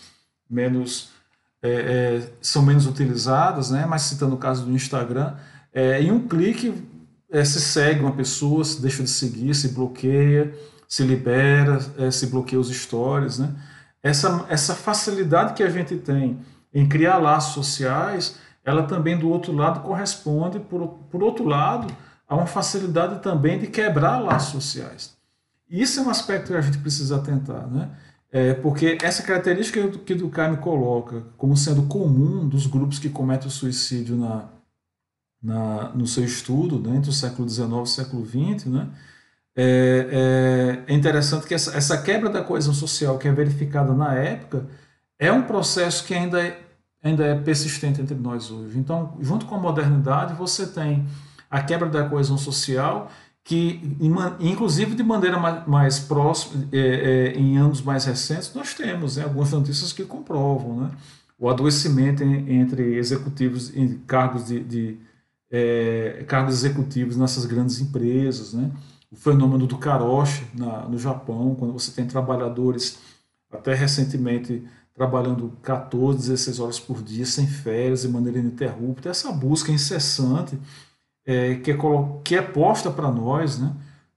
menos 0.50 1.10
é, 1.62 1.70
é, 1.70 2.34
são 2.40 2.62
menos 2.62 2.86
utilizadas, 2.86 3.72
né, 3.72 3.86
mas 3.86 4.04
citando 4.04 4.36
o 4.36 4.38
caso 4.38 4.66
do 4.66 4.72
Instagram, 4.72 5.36
é, 5.74 6.02
em 6.02 6.12
um 6.12 6.28
clique 6.28 6.74
é, 7.30 7.44
se 7.44 7.60
segue 7.60 8.02
uma 8.02 8.14
pessoa, 8.14 8.64
se 8.64 8.82
deixa 8.82 9.04
de 9.04 9.10
seguir, 9.10 9.54
se 9.54 9.70
bloqueia, 9.70 10.54
se 10.88 11.04
libera, 11.04 11.80
é, 11.98 12.10
se 12.10 12.28
bloqueia 12.28 12.60
os 12.60 12.70
stories. 12.70 13.40
Né? 13.40 13.54
Essa, 14.02 14.46
essa 14.50 14.74
facilidade 14.74 15.54
que 15.54 15.64
a 15.64 15.70
gente 15.70 15.98
tem 15.98 16.40
em 16.74 16.88
criar 16.88 17.18
laços 17.18 17.54
sociais, 17.54 18.38
ela 18.64 18.84
também 18.84 19.18
do 19.18 19.30
outro 19.30 19.54
lado 19.54 19.82
corresponde, 19.82 20.60
por, 20.60 20.88
por 21.10 21.24
outro 21.24 21.46
lado, 21.46 21.94
a 22.28 22.36
uma 22.36 22.46
facilidade 22.46 23.22
também 23.22 23.58
de 23.58 23.68
quebrar 23.68 24.20
laços 24.20 24.52
sociais. 24.52 25.16
Isso 25.70 26.00
é 26.00 26.04
um 26.04 26.10
aspecto 26.10 26.48
que 26.48 26.58
a 26.58 26.62
gente 26.62 26.78
precisa 26.78 27.18
atentar, 27.18 27.68
né? 27.68 27.90
É, 28.30 28.54
porque 28.54 28.98
essa 29.02 29.24
característica 29.24 29.88
que 30.00 30.14
o 30.14 30.18
Durkheim 30.18 30.58
coloca 30.58 31.24
como 31.38 31.56
sendo 31.56 31.84
comum 31.84 32.48
dos 32.48 32.68
grupos 32.68 33.00
que 33.00 33.10
cometem 33.10 33.48
o 33.48 33.52
suicídio 33.52 34.18
na, 34.18 34.50
na, 35.42 35.90
no 35.94 36.06
seu 36.06 36.26
estudo, 36.26 36.78
né, 36.78 36.98
entre 36.98 37.10
o 37.10 37.14
século 37.14 37.48
XIX 37.48 37.70
e 37.70 37.74
o 37.74 37.86
século 37.86 38.26
XX, 38.26 38.66
né, 38.66 38.90
é, 39.56 40.84
é, 40.88 40.94
é 40.94 40.96
interessante 40.96 41.48
que 41.48 41.54
essa, 41.54 41.76
essa 41.76 42.02
quebra 42.02 42.30
da 42.30 42.44
coesão 42.44 42.74
social 42.74 43.18
que 43.18 43.30
é 43.30 43.32
verificada 43.32 43.94
na 43.94 44.14
época 44.14 44.68
é 45.20 45.32
um 45.32 45.44
processo 45.44 46.04
que 46.06 46.14
ainda 46.14 46.42
é 46.42 46.68
ainda 47.04 47.26
é 47.26 47.36
persistente 47.36 48.02
entre 48.02 48.16
nós 48.16 48.52
hoje. 48.52 48.78
Então, 48.78 49.18
junto 49.22 49.46
com 49.46 49.56
a 49.56 49.60
modernidade, 49.60 50.34
você 50.34 50.66
tem 50.68 51.06
a 51.50 51.62
quebra 51.62 51.88
da 51.88 52.08
coesão 52.08 52.38
social, 52.38 53.10
que, 53.44 53.80
inclusive 54.40 54.94
de 54.94 55.04
maneira 55.04 55.38
mais, 55.66 56.00
próxima, 56.00 56.68
é, 56.72 56.78
é, 56.78 57.40
em 57.40 57.58
anos 57.58 57.82
mais 57.82 58.04
recentes, 58.04 58.54
nós 58.54 58.74
temos 58.74 59.16
né, 59.16 59.24
algumas 59.24 59.52
notícias 59.52 59.94
que 59.94 60.04
comprovam 60.04 60.82
né, 60.82 60.92
o 61.40 61.50
adoecimento 61.50 62.24
entre 62.24 62.96
executivos 62.96 63.74
em 63.76 64.00
cargos 64.00 64.48
de, 64.48 64.60
de 64.60 64.98
é, 65.50 66.26
cargos 66.28 66.56
executivos 66.56 67.16
nessas 67.16 67.46
grandes 67.46 67.80
empresas, 67.80 68.54
né, 68.54 68.70
o 69.10 69.16
fenômeno 69.16 69.66
do 69.66 69.78
karoshi 69.78 70.46
na, 70.54 70.82
no 70.82 70.98
Japão, 70.98 71.56
quando 71.58 71.72
você 71.72 71.92
tem 71.92 72.06
trabalhadores 72.06 73.00
até 73.50 73.74
recentemente 73.74 74.62
trabalhando 74.98 75.54
14, 75.62 76.18
16 76.18 76.60
horas 76.60 76.80
por 76.80 77.04
dia, 77.04 77.24
sem 77.24 77.46
férias, 77.46 78.02
de 78.02 78.08
maneira 78.08 78.40
ininterrupta. 78.40 79.10
Essa 79.10 79.32
busca 79.32 79.72
incessante 79.72 80.58
é, 81.24 81.54
que, 81.58 81.70
é, 81.70 81.78
que 82.24 82.36
é 82.36 82.42
posta 82.42 82.90
para 82.90 83.12
nós, 83.12 83.60
né, 83.60 83.76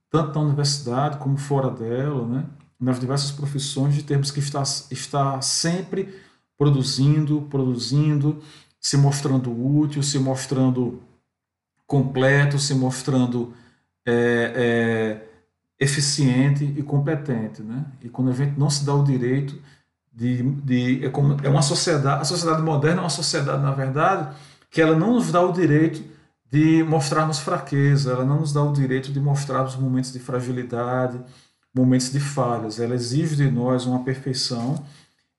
tanto 0.09 0.39
na 0.39 0.47
universidade 0.47 1.19
como 1.19 1.37
fora 1.37 1.71
dela, 1.71 2.27
né, 2.27 2.47
nas 2.81 2.99
diversas 2.99 3.31
profissões, 3.31 3.95
de 3.95 4.03
termos 4.03 4.31
que 4.31 4.41
estar 4.41 4.63
está 4.91 5.39
sempre 5.43 6.19
produzindo, 6.57 7.43
produzindo, 7.51 8.43
se 8.81 8.97
mostrando 8.97 9.51
útil, 9.51 10.03
se 10.03 10.19
mostrando 10.19 11.03
completo, 11.87 12.59
se 12.59 12.75
mostrando 12.75 13.53
é, 14.07 14.55
é, 14.57 15.29
eficiente 15.79 16.65
e 16.65 16.83
competente. 16.83 17.61
Né? 17.61 17.85
E 18.01 18.09
quando 18.09 18.31
a 18.31 18.35
gente 18.35 18.59
não 18.59 18.71
se 18.71 18.83
dá 18.87 18.95
o 18.95 19.05
direito 19.05 19.61
de, 20.13 20.43
de 20.43 21.05
é, 21.07 21.09
como, 21.09 21.37
é 21.43 21.49
uma 21.49 21.63
sociedade, 21.63 22.23
a 22.23 22.25
sociedade 22.25 22.63
moderna 22.63 23.01
é 23.01 23.05
uma 23.05 23.11
sociedade, 23.11 23.63
na 23.63 23.73
verdade, 23.73 24.35
que 24.71 24.81
ela 24.81 24.97
não 24.97 25.15
nos 25.15 25.31
dá 25.31 25.41
o 25.41 25.53
direito 25.53 26.03
de 26.51 26.83
mostrarmos 26.83 27.39
fraqueza, 27.39 28.13
ela 28.13 28.25
não 28.25 28.41
nos 28.41 28.53
dá 28.53 28.63
o 28.63 28.73
direito 28.73 29.13
de 29.13 29.21
mostrarmos 29.21 29.77
momentos 29.77 30.13
de 30.13 30.19
fragilidade, 30.19 31.21
momentos 31.73 32.11
de 32.11 32.19
falhas. 32.19 32.81
Ela 32.81 32.95
exige 32.95 33.37
de 33.37 33.51
nós 33.51 33.87
uma 33.87 34.03
perfeição 34.03 34.85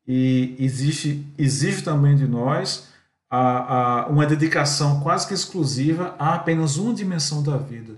e 0.08 0.56
exige, 0.58 1.26
exige 1.38 1.82
também 1.82 2.16
de 2.16 2.28
nós 2.28 2.88
a, 3.30 4.04
a, 4.04 4.08
uma 4.08 4.26
dedicação 4.26 5.02
quase 5.02 5.28
que 5.28 5.34
exclusiva 5.34 6.16
a 6.18 6.36
apenas 6.36 6.78
uma 6.78 6.94
dimensão 6.94 7.44
da 7.44 7.58
vida, 7.58 7.94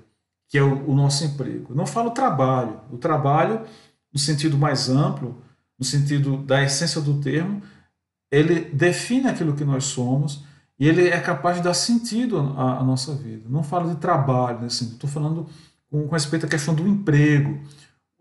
que 0.49 0.57
é 0.57 0.63
o, 0.63 0.89
o 0.89 0.95
nosso 0.95 1.23
emprego. 1.23 1.73
Não 1.75 1.85
falo 1.85 2.11
trabalho. 2.11 2.79
O 2.91 2.97
trabalho, 2.97 3.61
no 4.11 4.19
sentido 4.19 4.57
mais 4.57 4.89
amplo, 4.89 5.37
no 5.83 5.85
sentido 5.85 6.37
da 6.37 6.63
essência 6.63 7.01
do 7.01 7.19
termo, 7.19 7.61
ele 8.31 8.61
define 8.73 9.27
aquilo 9.27 9.53
que 9.53 9.65
nós 9.65 9.83
somos 9.83 10.43
e 10.79 10.87
ele 10.87 11.09
é 11.09 11.19
capaz 11.19 11.57
de 11.57 11.63
dar 11.63 11.73
sentido 11.73 12.39
à, 12.57 12.79
à 12.79 12.83
nossa 12.83 13.13
vida. 13.13 13.43
Não 13.49 13.63
falo 13.63 13.89
de 13.89 13.97
trabalho 13.97 14.61
nesse 14.61 14.77
sentido, 14.77 14.95
estou 14.95 15.09
falando 15.09 15.45
com, 15.91 16.07
com, 16.07 16.13
respeito 16.13 16.45
à 16.45 16.49
questão 16.49 16.73
do 16.73 16.87
emprego. 16.87 17.59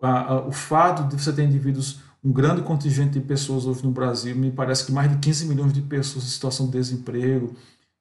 A, 0.03 0.33
a, 0.33 0.47
o 0.47 0.53
fato 0.53 1.05
de 1.05 1.23
você 1.23 1.33
ter 1.33 1.45
indivíduos, 1.45 2.01
um 2.23 2.33
grande 2.33 2.63
contingente 2.63 3.13
de 3.13 3.21
pessoas 3.21 3.65
hoje 3.65 3.85
no 3.85 3.93
Brasil, 3.93 4.35
me 4.35 4.51
parece 4.51 4.85
que 4.85 4.93
mais 4.93 5.11
de 5.11 5.19
15 5.19 5.47
milhões 5.47 5.73
de 5.73 5.81
pessoas 5.81 6.25
em 6.25 6.29
situação 6.29 6.67
de 6.67 6.73
desemprego, 6.73 7.55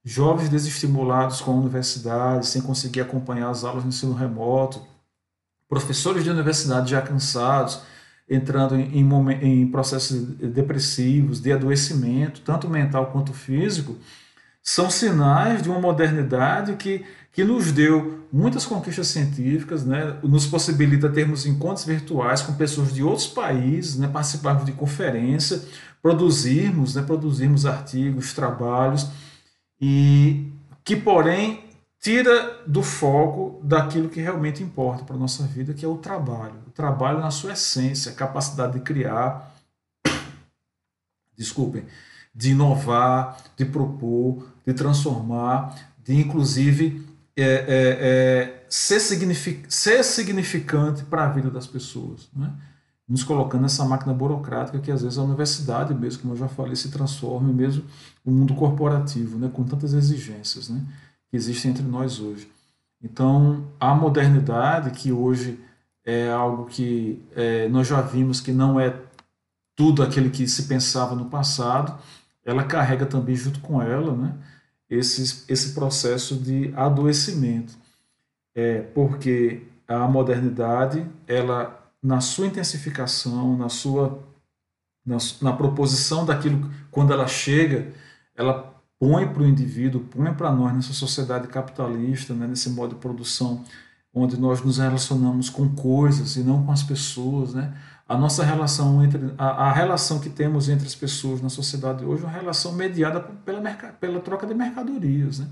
jovens 0.04 0.50
desestimulados 0.50 1.40
com 1.40 1.52
a 1.52 1.56
universidade, 1.56 2.48
sem 2.48 2.62
conseguir 2.62 3.02
acompanhar 3.02 3.50
as 3.50 3.64
aulas 3.64 3.84
no 3.84 3.90
ensino 3.90 4.14
remoto, 4.14 4.82
professores 5.70 6.24
de 6.24 6.30
universidade 6.32 6.92
já 6.92 7.02
cansados, 7.02 7.80
entrando 8.32 8.76
em, 8.76 9.06
em, 9.42 9.68
processos 9.68 10.24
depressivos, 10.24 11.42
de 11.42 11.52
adoecimento, 11.52 12.40
tanto 12.42 12.70
mental 12.70 13.08
quanto 13.08 13.34
físico, 13.34 13.98
são 14.64 14.90
sinais 14.90 15.62
de 15.62 15.70
uma 15.70 15.82
modernidade 15.82 16.78
que, 16.78 17.04
que 17.34 17.44
nos 17.44 17.74
deu 17.74 18.26
muitas 18.32 18.66
conquistas 18.66 19.08
científicas, 19.08 19.86
né? 19.86 20.16
nos 20.24 20.46
possibilita 20.46 21.10
termos 21.10 21.46
encontros 21.46 21.86
virtuais 21.86 22.42
com 22.42 22.54
pessoas 22.54 22.94
de 22.94 23.04
outros 23.04 23.28
países, 23.28 23.98
né? 23.98 24.08
participarmos 24.08 24.64
de 24.64 24.72
conferência, 24.72 25.62
produzirmos, 26.02 26.96
né? 26.96 27.02
produzirmos 27.02 27.66
artigos, 27.66 28.34
trabalhos, 28.34 29.10
e 29.82 30.48
que, 30.86 30.96
porém, 30.96 31.66
tira 32.02 32.64
do 32.66 32.82
foco 32.82 33.62
daquilo 33.64 34.10
que 34.10 34.20
realmente 34.20 34.64
importa 34.64 35.06
para 35.06 35.16
a 35.16 35.20
nossa 35.20 35.44
vida, 35.44 35.72
que 35.72 35.86
é 35.86 35.88
o 35.88 36.00
trabalho. 36.00 36.56
O 36.68 36.72
trabalho 36.72 37.20
na 37.20 37.30
sua 37.30 37.54
essência, 37.54 38.12
a 38.12 38.16
capacidade 38.16 38.74
de 38.74 38.80
criar, 38.80 39.56
desculpem, 41.38 41.86
de 42.34 42.52
inovar, 42.52 43.38
de 43.56 43.66
propor, 43.66 44.48
de 44.66 44.74
transformar, 44.74 45.78
de 46.04 46.16
inclusive 46.16 47.08
é, 47.38 47.44
é, 47.44 47.68
é, 47.68 48.66
ser, 48.68 49.00
signific, 49.00 49.66
ser 49.70 50.04
significante 50.04 51.04
para 51.04 51.26
a 51.26 51.30
vida 51.30 51.52
das 51.52 51.68
pessoas. 51.68 52.28
Né? 52.36 52.52
Nos 53.08 53.24
colocando 53.24 53.62
nessa 53.62 53.86
máquina 53.86 54.14
burocrática 54.14 54.80
que 54.80 54.92
às 54.92 55.04
vezes 55.04 55.20
a 55.20 55.24
universidade 55.24 55.94
mesmo, 55.94 56.24
como 56.24 56.34
eu 56.34 56.38
já 56.38 56.48
falei, 56.48 56.76
se 56.76 56.90
transforma, 56.90 57.54
mesmo 57.54 57.86
o 58.26 58.32
mundo 58.32 58.56
corporativo, 58.56 59.38
né? 59.38 59.52
com 59.54 59.64
tantas 59.64 59.94
exigências 59.94 60.68
né? 60.68 60.84
Que 61.32 61.38
existem 61.38 61.72
entre 61.72 61.84
nós 61.84 62.20
hoje. 62.20 62.52
Então, 63.02 63.66
a 63.80 63.96
modernidade, 63.96 64.92
que 64.92 65.12
hoje 65.12 65.60
é 66.06 66.30
algo 66.30 66.66
que 66.66 67.24
é, 67.36 67.68
nós 67.70 67.88
já 67.88 68.02
vimos 68.02 68.42
que 68.42 68.52
não 68.52 68.80
é 68.80 68.96
tudo 69.76 70.04
aquele 70.04 70.30
que 70.30 70.48
se 70.48 70.68
pensava 70.68 71.16
no 71.16 71.26
passado, 71.26 71.98
ela 72.46 72.64
carrega 72.64 73.06
também 73.06 73.36
junto 73.36 73.62
com 73.62 73.82
ela 73.82 74.16
né, 74.16 74.36
esse, 74.90 75.46
esse 75.48 75.74
processo 75.74 76.36
de 76.36 76.72
adoecimento. 76.76 77.74
É, 78.54 78.82
porque 78.82 79.64
a 79.88 80.08
modernidade, 80.08 81.06
ela 81.26 81.80
na 82.04 82.20
sua 82.20 82.48
intensificação, 82.48 83.58
na 83.58 83.70
sua 83.70 84.22
na, 85.06 85.18
na 85.42 85.54
proposição 85.54 86.26
daquilo, 86.26 86.70
quando 86.92 87.14
ela 87.14 87.28
chega, 87.28 87.92
ela 88.36 88.81
põe 89.02 89.28
para 89.28 89.42
o 89.42 89.48
indivíduo, 89.48 90.02
põe 90.02 90.32
para 90.32 90.52
nós 90.52 90.72
nessa 90.76 90.94
sociedade 90.94 91.48
capitalista, 91.48 92.36
né, 92.36 92.46
nesse 92.46 92.70
modo 92.70 92.94
de 92.94 93.02
produção, 93.02 93.66
onde 94.14 94.40
nós 94.40 94.64
nos 94.64 94.78
relacionamos 94.78 95.50
com 95.50 95.68
coisas 95.70 96.36
e 96.36 96.44
não 96.44 96.64
com 96.64 96.72
as 96.72 96.84
pessoas, 96.84 97.56
né? 97.56 97.74
a 98.08 98.16
nossa 98.16 98.44
relação 98.44 99.04
entre 99.04 99.34
a, 99.40 99.70
a, 99.70 99.72
relação 99.72 100.20
que 100.20 100.30
temos 100.30 100.70
entre 100.70 100.86
as 100.86 100.94
pessoas 100.94 101.42
na 101.42 101.50
sociedade 101.50 102.06
hoje 102.06 102.24
é 102.24 102.28
uma 102.28 102.32
relação 102.32 102.74
mediada 102.74 103.20
pela, 103.22 103.62
pela 104.00 104.20
troca 104.20 104.46
de 104.46 104.54
mercadorias, 104.54 105.40
né? 105.40 105.48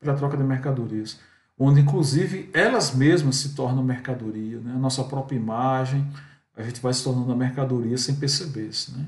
pela 0.00 0.14
troca 0.14 0.36
de 0.38 0.44
mercadorias, 0.44 1.18
onde 1.58 1.80
inclusive 1.80 2.48
elas 2.54 2.94
mesmas 2.94 3.36
se 3.36 3.54
tornam 3.54 3.82
mercadoria, 3.82 4.60
né? 4.60 4.72
a 4.74 4.78
nossa 4.78 5.04
própria 5.04 5.36
imagem, 5.36 6.10
a 6.56 6.62
gente 6.62 6.80
vai 6.80 6.94
se 6.94 7.04
tornando 7.04 7.32
a 7.32 7.36
mercadoria 7.36 7.98
sem 7.98 8.14
perceber 8.14 8.68
isso. 8.68 8.96
Né? 8.96 9.04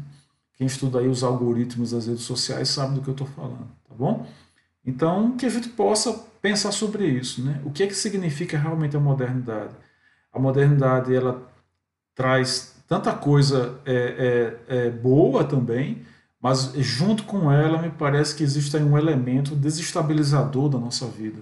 Quem 0.61 0.67
estuda 0.67 0.99
aí 0.99 1.09
os 1.09 1.25
algoritmos 1.25 1.93
das 1.93 2.07
redes 2.07 2.25
sociais 2.25 2.69
sabe 2.69 2.97
do 2.97 3.01
que 3.01 3.09
eu 3.09 3.13
estou 3.13 3.27
falando, 3.29 3.67
tá 3.89 3.95
bom? 3.99 4.27
Então, 4.85 5.35
que 5.35 5.47
a 5.47 5.49
gente 5.49 5.71
possa 5.71 6.13
pensar 6.43 6.71
sobre 6.71 7.07
isso, 7.07 7.43
né? 7.43 7.63
O 7.65 7.71
que 7.71 7.83
é 7.83 7.87
que 7.87 7.95
significa 7.95 8.59
realmente 8.59 8.95
a 8.95 9.01
modernidade? 9.01 9.73
A 10.31 10.39
modernidade, 10.39 11.15
ela 11.15 11.51
traz 12.15 12.75
tanta 12.87 13.11
coisa 13.15 13.81
é, 13.87 14.59
é, 14.69 14.77
é 14.89 14.91
boa 14.91 15.45
também, 15.45 16.03
mas 16.39 16.75
junto 16.77 17.23
com 17.23 17.51
ela 17.51 17.81
me 17.81 17.89
parece 17.89 18.35
que 18.35 18.43
existe 18.43 18.77
um 18.77 18.99
elemento 18.99 19.57
desestabilizador 19.57 20.69
da 20.69 20.79
nossa 20.79 21.07
vida, 21.07 21.41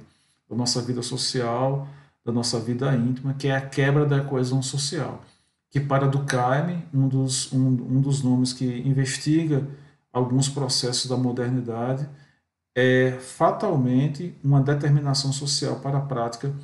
da 0.48 0.54
nossa 0.54 0.80
vida 0.80 1.02
social, 1.02 1.88
da 2.24 2.30
nossa 2.30 2.60
vida 2.60 2.94
íntima, 2.94 3.34
que 3.34 3.48
é 3.48 3.56
a 3.56 3.60
quebra 3.60 4.06
da 4.06 4.20
coesão 4.20 4.62
social. 4.62 5.24
Que 5.70 5.80
para 5.80 6.06
Durkheim, 6.06 6.84
um 6.92 7.08
dos, 7.08 7.52
um, 7.52 7.66
um 7.66 8.00
dos 8.00 8.22
nomes 8.22 8.52
que 8.52 8.64
investiga 8.64 9.66
alguns 10.12 10.48
processos 10.48 11.06
da 11.06 11.16
modernidade, 11.16 12.08
é 12.74 13.12
fatalmente 13.20 14.34
uma 14.42 14.60
determinação 14.60 15.32
social 15.32 15.80
para 15.80 15.98
a 15.98 16.02
prática 16.02 16.54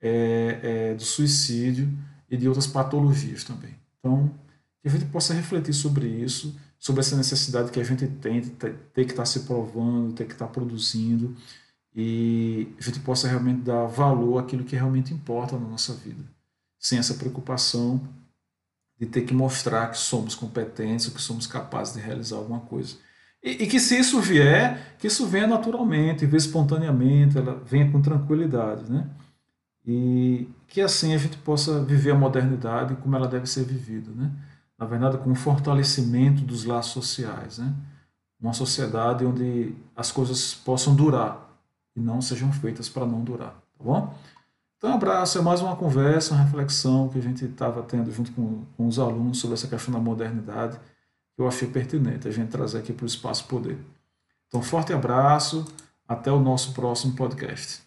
é, 0.00 0.60
é, 0.62 0.94
do 0.94 1.02
suicídio 1.02 1.92
e 2.30 2.36
de 2.36 2.48
outras 2.48 2.66
patologias 2.66 3.44
também. 3.44 3.74
Então, 3.98 4.30
que 4.80 4.88
a 4.88 4.90
gente 4.90 5.04
possa 5.06 5.34
refletir 5.34 5.74
sobre 5.74 6.06
isso, 6.06 6.58
sobre 6.78 7.00
essa 7.00 7.16
necessidade 7.16 7.70
que 7.70 7.80
a 7.80 7.84
gente 7.84 8.06
tem 8.06 8.40
de 8.40 8.50
ter, 8.50 8.74
ter 8.94 9.04
que 9.04 9.12
estar 9.12 9.26
se 9.26 9.40
provando, 9.40 10.14
ter 10.14 10.24
que 10.24 10.32
estar 10.32 10.46
produzindo, 10.46 11.36
e 11.94 12.68
a 12.78 12.82
gente 12.82 13.00
possa 13.00 13.28
realmente 13.28 13.62
dar 13.62 13.84
valor 13.86 14.38
àquilo 14.38 14.64
que 14.64 14.76
realmente 14.76 15.12
importa 15.12 15.58
na 15.58 15.68
nossa 15.68 15.92
vida, 15.92 16.24
sem 16.78 16.98
essa 16.98 17.14
preocupação 17.14 18.00
de 19.00 19.06
ter 19.06 19.22
que 19.22 19.32
mostrar 19.32 19.90
que 19.90 19.96
somos 19.96 20.34
competentes, 20.34 21.08
que 21.08 21.22
somos 21.22 21.46
capazes 21.46 21.94
de 21.94 22.00
realizar 22.00 22.36
alguma 22.36 22.60
coisa. 22.60 22.96
E, 23.42 23.64
e, 23.64 23.66
que 23.66 23.80
se 23.80 23.98
isso 23.98 24.20
vier, 24.20 24.96
que 24.98 25.06
isso 25.06 25.26
venha 25.26 25.46
naturalmente, 25.46 26.26
venha 26.26 26.36
espontaneamente, 26.36 27.38
ela 27.38 27.54
venha 27.64 27.90
com 27.90 28.02
tranquilidade, 28.02 28.92
né? 28.92 29.08
E 29.86 30.46
que 30.68 30.82
assim 30.82 31.14
a 31.14 31.16
gente 31.16 31.38
possa 31.38 31.82
viver 31.82 32.10
a 32.10 32.14
modernidade 32.14 32.94
como 32.96 33.16
ela 33.16 33.26
deve 33.26 33.46
ser 33.46 33.64
vivida, 33.64 34.10
né? 34.14 34.30
Na 34.78 34.84
verdade, 34.84 35.16
com 35.16 35.32
o 35.32 35.34
fortalecimento 35.34 36.42
dos 36.42 36.66
laços 36.66 36.92
sociais, 36.92 37.58
né? 37.58 37.74
Uma 38.38 38.52
sociedade 38.52 39.24
onde 39.24 39.74
as 39.96 40.12
coisas 40.12 40.54
possam 40.54 40.94
durar 40.94 41.50
e 41.96 42.00
não 42.00 42.20
sejam 42.20 42.52
feitas 42.52 42.90
para 42.90 43.06
não 43.06 43.24
durar, 43.24 43.52
tá 43.78 43.84
bom? 43.84 44.14
Então, 44.80 44.94
abraço, 44.94 45.36
é 45.36 45.42
mais 45.42 45.60
uma 45.60 45.76
conversa, 45.76 46.32
uma 46.32 46.42
reflexão 46.42 47.06
que 47.10 47.18
a 47.18 47.20
gente 47.20 47.44
estava 47.44 47.82
tendo 47.82 48.10
junto 48.10 48.32
com, 48.32 48.64
com 48.78 48.86
os 48.86 48.98
alunos 48.98 49.38
sobre 49.38 49.52
essa 49.52 49.68
questão 49.68 49.92
da 49.92 50.00
modernidade, 50.00 50.80
que 51.36 51.42
eu 51.42 51.46
achei 51.46 51.68
pertinente 51.68 52.26
a 52.26 52.30
gente 52.30 52.48
trazer 52.48 52.78
aqui 52.78 52.90
para 52.90 53.04
o 53.04 53.06
Espaço 53.06 53.44
Poder. 53.44 53.76
Então, 54.48 54.62
forte 54.62 54.94
abraço, 54.94 55.66
até 56.08 56.32
o 56.32 56.40
nosso 56.40 56.72
próximo 56.72 57.14
podcast. 57.14 57.82